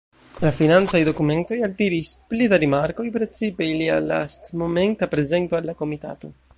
La 0.43 0.51
financaj 0.59 1.01
dokumentoj 1.09 1.59
altiris 1.67 2.09
pli 2.33 2.47
da 2.55 2.59
rimarkoj, 2.65 3.07
precipe 3.19 3.69
ilia 3.77 4.01
lastmomenta 4.09 5.11
prezento 5.17 5.61
al 5.63 5.71
la 5.73 5.81
komitato. 5.85 6.35